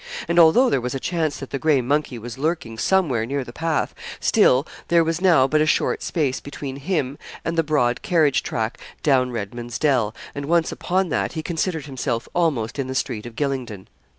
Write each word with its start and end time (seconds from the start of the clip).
And 0.27 0.39
although 0.39 0.67
there 0.67 0.81
was 0.81 0.95
a 0.95 0.99
chance 0.99 1.37
that 1.37 1.51
the 1.51 1.59
gray 1.59 1.79
monkey 1.79 2.17
was 2.17 2.39
lurking 2.39 2.79
somewhere 2.79 3.23
near 3.23 3.43
the 3.43 3.53
path, 3.53 3.93
still 4.19 4.65
there 4.87 5.03
was 5.03 5.21
now 5.21 5.47
but 5.47 5.61
a 5.61 5.67
short 5.67 6.01
space 6.01 6.39
between 6.39 6.77
him 6.77 7.19
and 7.45 7.55
the 7.55 7.61
broad 7.61 8.01
carriage 8.01 8.41
track 8.41 8.79
down 9.03 9.29
Redman's 9.31 9.77
Dell, 9.77 10.15
and 10.33 10.47
once 10.47 10.71
upon 10.71 11.09
that 11.09 11.33
he 11.33 11.43
considered 11.43 11.85
himself 11.85 12.27
almost 12.33 12.79
in 12.79 12.87
the 12.87 12.95
street 12.95 13.27
of 13.27 13.35
Gylingden. 13.35 13.85